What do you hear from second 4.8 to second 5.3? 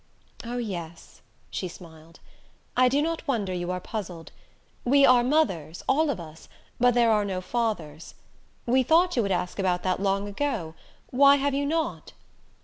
We are